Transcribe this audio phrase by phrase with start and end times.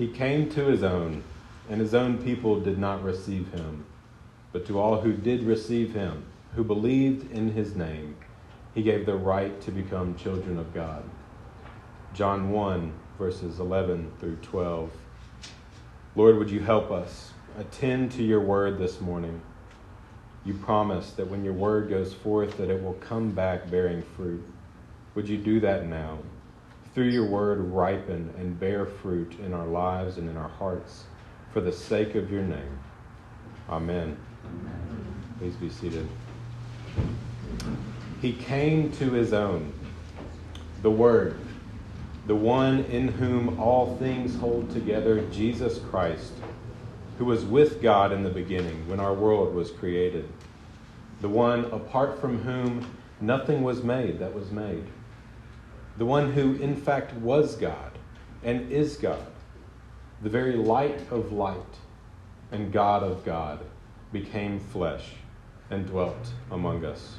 [0.00, 1.22] He came to his own,
[1.68, 3.84] and his own people did not receive him.
[4.50, 6.24] But to all who did receive him,
[6.54, 8.16] who believed in his name,
[8.74, 11.04] he gave the right to become children of God.
[12.14, 14.90] John 1, verses 11 through 12.
[16.16, 19.42] Lord, would you help us attend to your word this morning?
[20.46, 24.42] You promise that when your word goes forth that it will come back bearing fruit.
[25.14, 26.20] Would you do that now?
[26.94, 31.04] Through your word ripen and bear fruit in our lives and in our hearts
[31.52, 32.78] for the sake of your name.
[33.68, 34.16] Amen.
[35.38, 36.08] Please be seated.
[38.20, 39.72] He came to his own,
[40.82, 41.38] the Word,
[42.26, 46.32] the one in whom all things hold together, Jesus Christ,
[47.18, 50.28] who was with God in the beginning when our world was created,
[51.20, 52.86] the one apart from whom
[53.20, 54.84] nothing was made that was made,
[55.98, 57.92] the one who in fact was God
[58.42, 59.26] and is God,
[60.22, 61.56] the very light of light
[62.52, 63.60] and God of God
[64.12, 65.12] became flesh
[65.70, 67.16] and dwelt among us.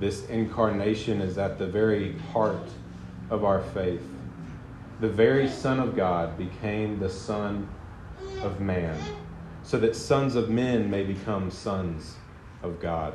[0.00, 2.68] This incarnation is at the very heart
[3.30, 4.02] of our faith.
[5.00, 7.68] The very Son of God became the Son
[8.42, 8.98] of man,
[9.62, 12.16] so that sons of men may become sons
[12.62, 13.14] of God.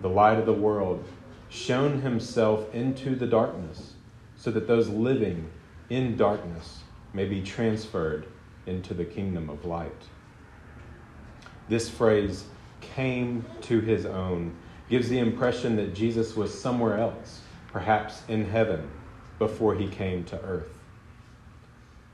[0.00, 1.04] The light of the world
[1.52, 3.92] shone himself into the darkness,
[4.36, 5.50] so that those living
[5.90, 6.80] in darkness
[7.12, 8.26] may be transferred
[8.64, 10.02] into the kingdom of light.
[11.68, 12.44] This phrase,
[12.80, 14.56] came to his own,
[14.88, 18.90] gives the impression that Jesus was somewhere else, perhaps in heaven,
[19.38, 20.78] before he came to earth.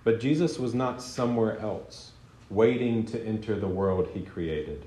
[0.05, 2.13] But Jesus was not somewhere else,
[2.51, 4.85] waiting to enter the world he created.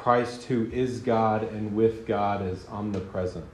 [0.00, 3.50] Christ, who is God and with God, is omnipresent.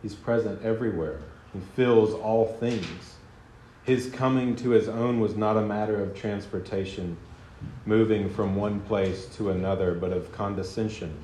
[0.00, 1.20] He's present everywhere,
[1.52, 3.16] he fills all things.
[3.84, 7.18] His coming to his own was not a matter of transportation,
[7.84, 11.14] moving from one place to another, but of condescension,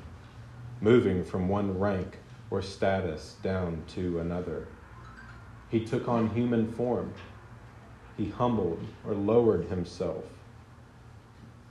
[0.81, 2.19] moving from one rank
[2.51, 4.67] or status down to another.
[5.71, 7.11] He took on human form.
[8.17, 10.25] He humbled or lowered himself.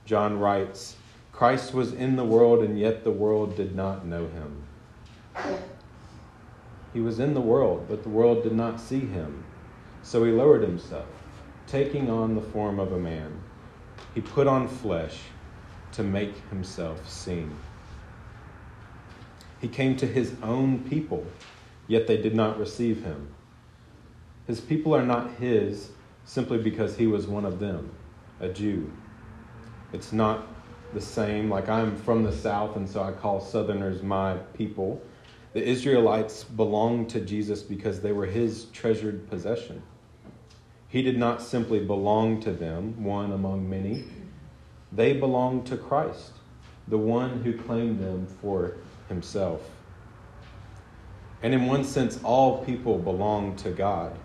[0.05, 0.97] John writes,
[1.31, 4.63] Christ was in the world, and yet the world did not know him.
[6.93, 9.43] He was in the world, but the world did not see him.
[10.01, 11.05] So he lowered himself,
[11.67, 13.41] taking on the form of a man.
[14.15, 15.19] He put on flesh
[15.93, 17.55] to make himself seen.
[19.61, 21.25] He came to his own people,
[21.87, 23.33] yet they did not receive him.
[24.47, 25.91] His people are not his
[26.25, 27.91] simply because he was one of them,
[28.39, 28.91] a Jew.
[29.91, 30.47] It's not
[30.93, 35.01] the same, like I'm from the South, and so I call Southerners my people.
[35.53, 39.81] The Israelites belonged to Jesus because they were his treasured possession.
[40.87, 44.05] He did not simply belong to them, one among many.
[44.91, 46.31] They belonged to Christ,
[46.87, 48.77] the one who claimed them for
[49.07, 49.61] himself.
[51.41, 54.17] And in one sense, all people belong to God.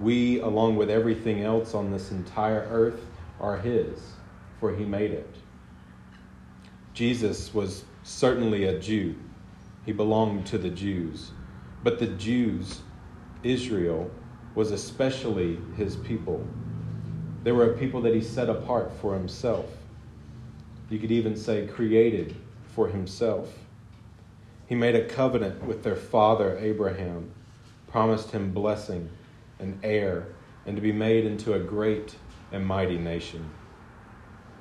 [0.00, 3.00] We, along with everything else on this entire earth,
[3.40, 3.98] are His,
[4.58, 5.36] for He made it.
[6.96, 9.16] Jesus was certainly a Jew,
[9.84, 11.30] He belonged to the Jews.
[11.84, 12.80] But the Jews,
[13.42, 14.10] Israel,
[14.54, 16.42] was especially his people.
[17.44, 19.66] They were a people that he set apart for himself.
[20.88, 22.34] You could even say created
[22.74, 23.52] for himself.
[24.66, 27.30] He made a covenant with their father Abraham,
[27.88, 29.10] promised him blessing
[29.58, 30.28] and heir,
[30.64, 32.16] and to be made into a great
[32.52, 33.50] and mighty nation.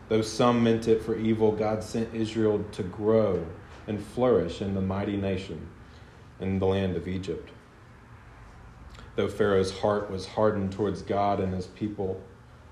[0.07, 3.45] Though some meant it for evil, God sent Israel to grow
[3.88, 5.67] and flourish in the mighty nation
[6.39, 7.49] in the land of Egypt.
[9.15, 12.21] Though Pharaoh's heart was hardened towards God and his people,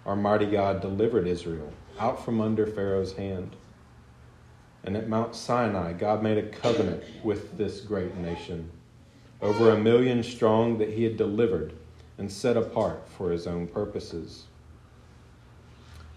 [0.05, 3.55] our mighty God delivered Israel out from under Pharaoh's hand.
[4.83, 8.69] And at Mount Sinai, God made a covenant with this great nation,
[9.41, 11.73] over a million strong, that he had delivered
[12.17, 14.45] and set apart for his own purposes.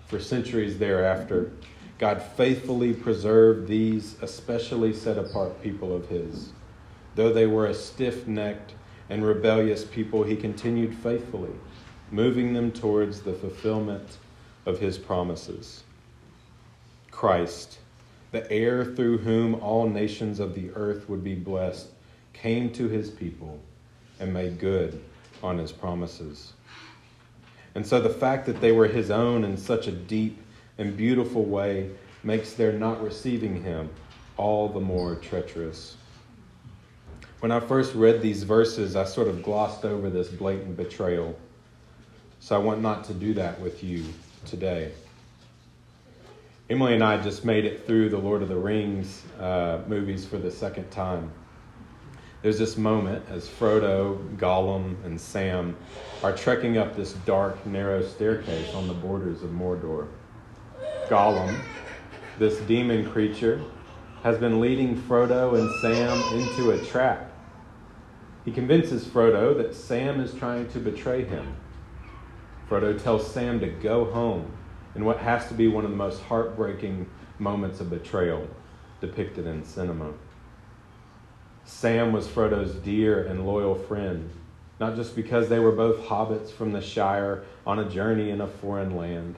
[0.06, 1.52] For centuries thereafter,
[1.98, 6.52] God faithfully preserved these especially set apart people of his.
[7.14, 8.74] Though they were a stiff necked,
[9.08, 11.54] and rebellious people, he continued faithfully,
[12.10, 14.18] moving them towards the fulfillment
[14.64, 15.82] of his promises.
[17.10, 17.78] Christ,
[18.32, 21.88] the heir through whom all nations of the earth would be blessed,
[22.32, 23.60] came to his people
[24.20, 25.02] and made good
[25.42, 26.52] on his promises.
[27.76, 30.40] And so the fact that they were his own in such a deep
[30.78, 31.90] and beautiful way
[32.24, 33.90] makes their not receiving him
[34.38, 35.98] all the more treacherous.
[37.40, 41.38] When I first read these verses, I sort of glossed over this blatant betrayal.
[42.40, 44.06] So I want not to do that with you
[44.46, 44.92] today.
[46.70, 50.38] Emily and I just made it through the Lord of the Rings uh, movies for
[50.38, 51.30] the second time.
[52.46, 55.76] There's this moment as Frodo, Gollum, and Sam
[56.22, 60.06] are trekking up this dark, narrow staircase on the borders of Mordor.
[61.08, 61.58] Gollum,
[62.38, 63.60] this demon creature,
[64.22, 67.32] has been leading Frodo and Sam into a trap.
[68.44, 71.56] He convinces Frodo that Sam is trying to betray him.
[72.70, 74.52] Frodo tells Sam to go home
[74.94, 77.10] in what has to be one of the most heartbreaking
[77.40, 78.46] moments of betrayal
[79.00, 80.12] depicted in cinema.
[81.68, 84.30] Sam was Frodo's dear and loyal friend,
[84.78, 88.46] not just because they were both hobbits from the Shire on a journey in a
[88.46, 89.34] foreign land.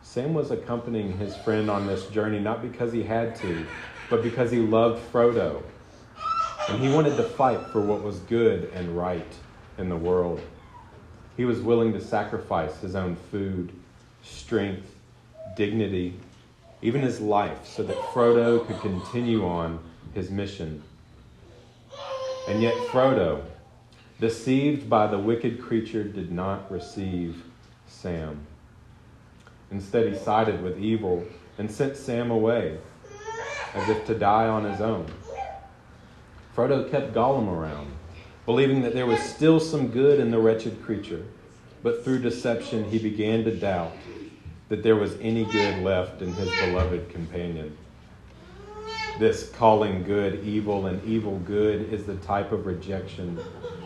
[0.00, 3.66] Sam was accompanying his friend on this journey not because he had to,
[4.08, 5.62] but because he loved Frodo.
[6.70, 9.34] And he wanted to fight for what was good and right
[9.76, 10.40] in the world.
[11.36, 13.70] He was willing to sacrifice his own food
[14.22, 14.94] strength,
[15.58, 16.14] dignity,
[16.80, 19.78] even his life, so that Frodo could continue on
[20.14, 20.82] his mission.
[22.48, 23.42] And yet, Frodo,
[24.20, 27.44] deceived by the wicked creature, did not receive
[27.86, 28.46] Sam.
[29.70, 31.26] Instead, he sided with evil
[31.58, 32.78] and sent Sam away
[33.74, 35.06] as if to die on his own.
[36.56, 37.92] Frodo kept Gollum around,
[38.46, 41.24] believing that there was still some good in the wretched creature,
[41.82, 43.92] but through deception he began to doubt
[44.70, 47.76] that there was any good left in his beloved companion.
[49.18, 53.40] This calling good evil and evil good is the type of rejection,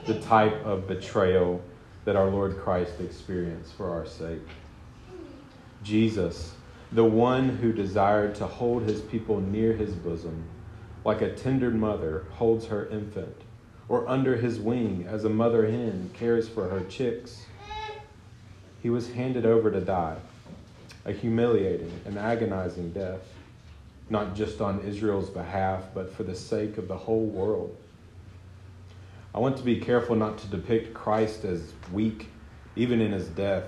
[0.04, 1.62] the type of betrayal
[2.04, 4.46] that our Lord Christ experienced for our sake.
[5.82, 6.54] Jesus,
[6.92, 10.44] the one who desired to hold his people near his bosom,
[11.02, 13.40] like a tender mother holds her infant,
[13.88, 17.46] or under his wing as a mother hen cares for her chicks,
[18.82, 20.18] he was handed over to die
[21.04, 23.20] a humiliating and agonizing death,
[24.12, 27.74] not just on Israel's behalf, but for the sake of the whole world.
[29.34, 32.28] I want to be careful not to depict Christ as weak,
[32.76, 33.64] even in his death.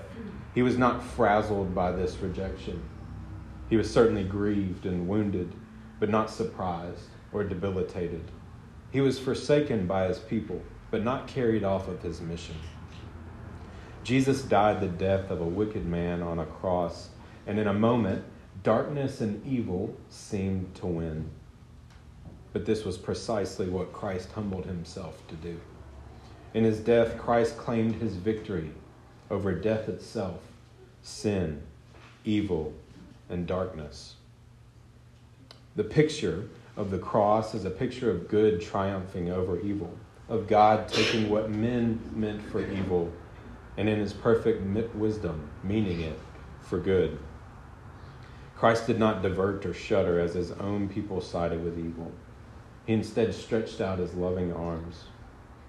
[0.53, 2.79] He was not frazzled by this rejection.
[3.71, 5.51] He was certainly grieved and wounded,
[5.99, 8.23] but not surprised or debilitated.
[8.91, 12.55] He was forsaken by his people, but not carried off of his mission.
[14.03, 17.09] Jesus died the death of a wicked man on a cross
[17.47, 18.23] and in a moment,
[18.65, 21.29] darkness and evil seemed to win.
[22.51, 25.61] But this was precisely what Christ humbled himself to do.
[26.55, 28.71] In his death, Christ claimed his victory
[29.29, 30.41] over death itself,
[31.03, 31.61] sin,
[32.23, 32.73] evil,
[33.29, 34.15] and darkness.
[35.75, 39.95] The picture of the cross is a picture of good triumphing over evil,
[40.27, 43.11] of God taking what men meant for evil
[43.77, 44.63] and in his perfect
[44.95, 46.17] wisdom meaning it
[46.61, 47.19] for good.
[48.57, 52.11] Christ did not divert or shudder as his own people sided with evil.
[52.85, 55.05] He instead stretched out his loving arms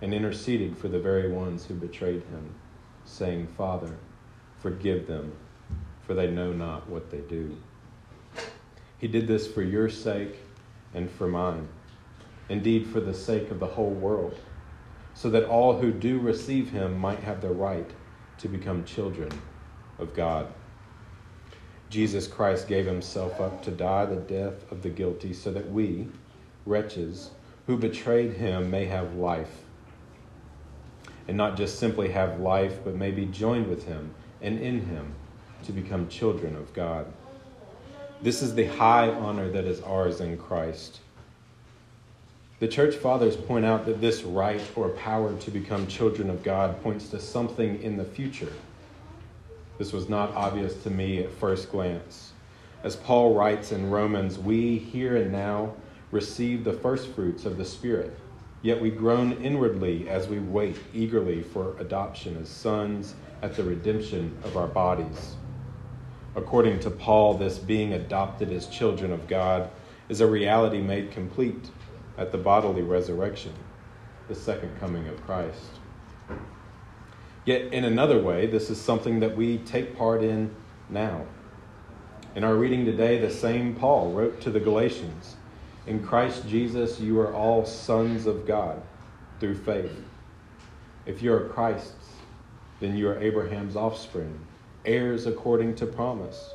[0.00, 2.54] and interceded for the very ones who betrayed him,
[3.04, 3.96] saying, Father,
[4.60, 5.32] forgive them,
[6.06, 7.56] for they know not what they do.
[8.98, 10.36] He did this for your sake
[10.94, 11.68] and for mine,
[12.48, 14.38] indeed, for the sake of the whole world,
[15.14, 17.90] so that all who do receive him might have the right
[18.38, 19.30] to become children
[19.98, 20.52] of God.
[21.88, 26.08] Jesus Christ gave himself up to die the death of the guilty so that we,
[26.64, 27.30] wretches,
[27.66, 29.62] who betrayed him, may have life.
[31.28, 35.14] And not just simply have life, but may be joined with him and in him
[35.64, 37.06] to become children of God.
[38.22, 41.00] This is the high honor that is ours in Christ.
[42.58, 46.82] The church fathers point out that this right or power to become children of God
[46.82, 48.52] points to something in the future
[49.78, 52.32] this was not obvious to me at first glance.
[52.82, 55.74] As Paul writes in Romans, we here and now
[56.10, 58.16] receive the first fruits of the Spirit,
[58.62, 64.36] yet we groan inwardly as we wait eagerly for adoption as sons at the redemption
[64.44, 65.34] of our bodies.
[66.36, 69.70] According to Paul, this being adopted as children of God
[70.08, 71.70] is a reality made complete
[72.18, 73.52] at the bodily resurrection,
[74.28, 75.70] the second coming of Christ.
[77.46, 80.52] Yet, in another way, this is something that we take part in
[80.90, 81.24] now.
[82.34, 85.36] In our reading today, the same Paul wrote to the Galatians
[85.86, 88.82] In Christ Jesus, you are all sons of God
[89.38, 89.92] through faith.
[91.06, 91.94] If you are Christ's,
[92.80, 94.40] then you are Abraham's offspring,
[94.84, 96.50] heirs according to promise.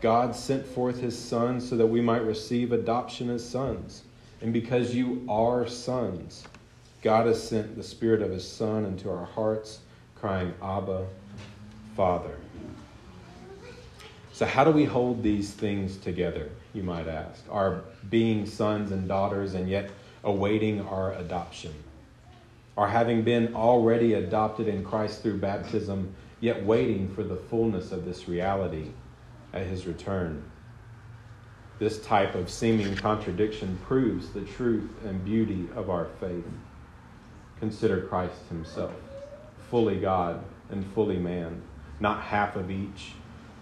[0.00, 4.04] God sent forth his Son so that we might receive adoption as sons.
[4.40, 6.44] And because you are sons,
[7.02, 9.80] God has sent the Spirit of his Son into our hearts
[10.24, 11.06] crying, Abba,
[11.94, 12.34] Father.
[14.32, 17.44] So, how do we hold these things together, you might ask?
[17.50, 19.90] Our being sons and daughters and yet
[20.22, 21.74] awaiting our adoption.
[22.78, 28.06] Our having been already adopted in Christ through baptism, yet waiting for the fullness of
[28.06, 28.92] this reality
[29.52, 30.42] at his return.
[31.78, 36.46] This type of seeming contradiction proves the truth and beauty of our faith.
[37.60, 38.94] Consider Christ himself,
[39.70, 41.62] fully God and fully man,
[42.00, 43.12] not half of each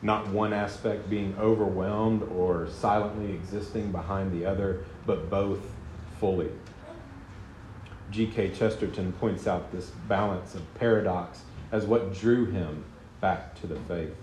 [0.03, 5.61] not one aspect being overwhelmed or silently existing behind the other, but both
[6.19, 6.51] fully.
[8.11, 8.51] G.K.
[8.51, 12.85] Chesterton points out this balance of paradox as what drew him
[13.21, 14.15] back to the faith.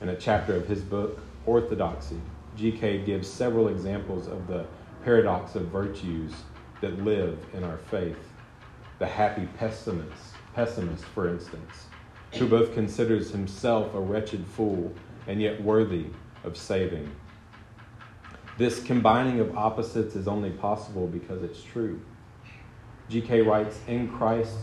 [0.00, 2.20] In a chapter of his book, Orthodoxy,
[2.56, 3.04] G.K.
[3.04, 4.66] gives several examples of the
[5.04, 6.32] paradox of virtues
[6.80, 8.18] that live in our faith.
[8.98, 11.84] The happy pessimist, pessimist, for instance,
[12.36, 14.90] who both considers himself a wretched fool
[15.26, 16.06] and yet worthy
[16.44, 17.14] of saving.
[18.56, 22.00] This combining of opposites is only possible because it's true.
[23.10, 23.42] G.K.
[23.42, 24.56] writes In Christ,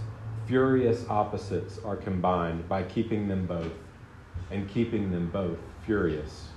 [0.48, 3.72] furious opposites are combined by keeping them both,
[4.50, 6.48] and keeping them both furious.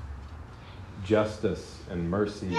[1.04, 2.56] Justice and mercy,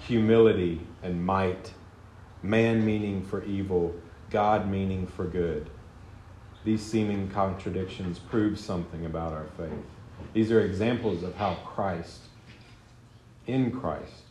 [0.00, 1.70] humility and might,
[2.42, 3.94] man meaning for evil,
[4.30, 5.68] God meaning for good.
[6.68, 9.86] These seeming contradictions prove something about our faith.
[10.34, 12.20] These are examples of how Christ,
[13.46, 14.24] in Christ,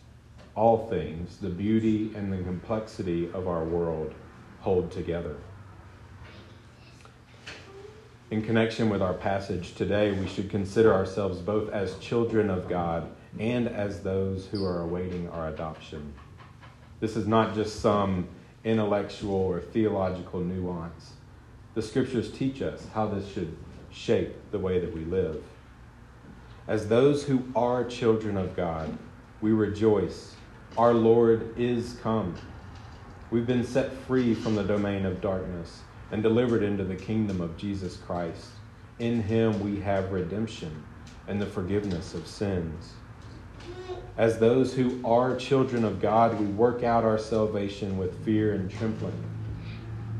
[0.53, 4.13] all things, the beauty and the complexity of our world,
[4.59, 5.35] hold together.
[8.29, 13.09] In connection with our passage today, we should consider ourselves both as children of God
[13.39, 16.13] and as those who are awaiting our adoption.
[16.99, 18.27] This is not just some
[18.63, 21.13] intellectual or theological nuance.
[21.77, 23.55] The scriptures teach us how this should
[23.91, 25.43] shape the way that we live.
[26.67, 28.97] As those who are children of God,
[29.41, 30.33] we rejoice.
[30.75, 32.33] Our Lord is come.
[33.29, 35.81] We've been set free from the domain of darkness
[36.11, 38.47] and delivered into the kingdom of Jesus Christ.
[38.97, 40.83] In him we have redemption
[41.27, 42.93] and the forgiveness of sins.
[44.17, 48.67] As those who are children of God, we work out our salvation with fear and
[48.67, 49.36] trembling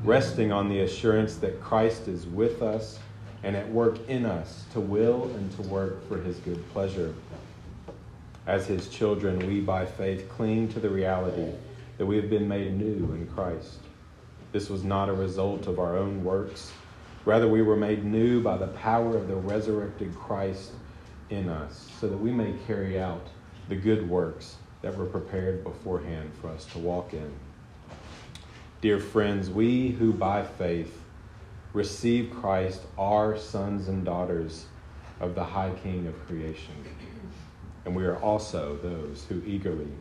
[0.04, 3.00] resting on the assurance that Christ is with us
[3.44, 7.14] and at work in us to will and to work for his good pleasure.
[8.46, 11.52] As his children, we by faith cling to the reality
[11.98, 13.80] that we have been made new in Christ.
[14.52, 16.72] This was not a result of our own works.
[17.26, 20.72] Rather, we were made new by the power of the resurrected Christ
[21.30, 23.28] in us, so that we may carry out
[23.68, 27.34] the good works that were prepared beforehand for us to walk in.
[28.80, 31.02] Dear friends, we who by faith
[31.74, 34.68] receive Christ are sons and daughters
[35.20, 36.76] of the High King of creation.
[37.86, 39.92] And we are also those who eagerly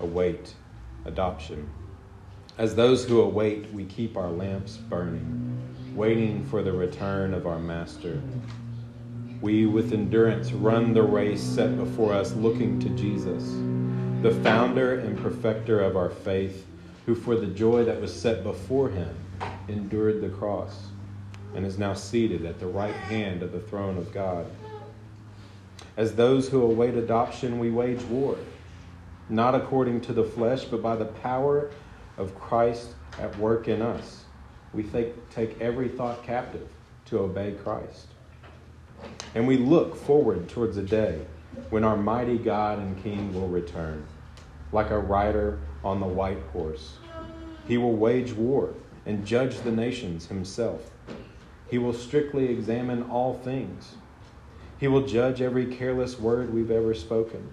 [0.00, 0.52] await
[1.04, 1.70] adoption.
[2.58, 5.56] As those who await, we keep our lamps burning,
[5.94, 8.20] waiting for the return of our Master.
[9.42, 13.44] We, with endurance, run the race set before us, looking to Jesus,
[14.22, 16.66] the founder and perfecter of our faith
[17.06, 19.14] who for the joy that was set before him
[19.68, 20.86] endured the cross
[21.54, 24.46] and is now seated at the right hand of the throne of God.
[25.96, 28.36] As those who await adoption, we wage war,
[29.28, 31.70] not according to the flesh, but by the power
[32.16, 32.88] of Christ
[33.20, 34.24] at work in us.
[34.72, 36.68] We take every thought captive
[37.06, 38.06] to obey Christ.
[39.34, 41.20] And we look forward towards a day
[41.70, 44.04] when our mighty God and King will return,
[44.74, 46.98] like a rider on the white horse.
[47.66, 48.74] He will wage war
[49.06, 50.90] and judge the nations himself.
[51.70, 53.94] He will strictly examine all things.
[54.78, 57.52] He will judge every careless word we've ever spoken,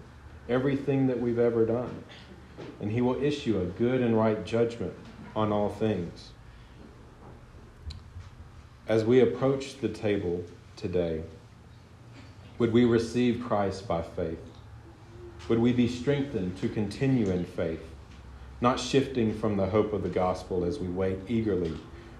[0.49, 2.03] everything that we've ever done.
[2.81, 4.93] And he will issue a good and right judgment
[5.35, 6.31] on all things.
[8.87, 10.43] As we approach the table
[10.75, 11.21] today,
[12.57, 14.50] would we receive Christ by faith?
[15.49, 17.83] Would we be strengthened to continue in faith,
[18.61, 21.77] not shifting from the hope of the gospel as we wait eagerly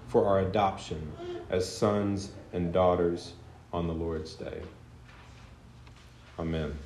[0.08, 1.12] for our adoption
[1.48, 3.32] as sons and daughters
[3.72, 4.62] on the Lord's day?
[6.38, 6.76] Amen.